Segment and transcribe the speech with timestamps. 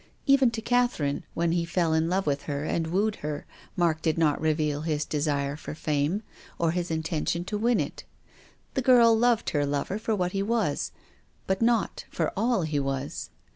[0.25, 4.17] Even to Catherine, when he fell in love with her and wooed her, Mark did
[4.17, 6.23] not reveal his desire for fame,
[6.57, 8.03] or his intention to win it.
[8.73, 10.91] The girl loved her lover for what he was,
[11.45, 13.29] but not for all he was.